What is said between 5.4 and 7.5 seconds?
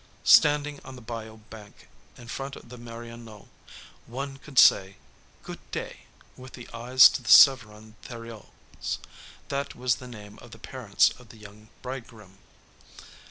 "Good day" with the eyes to the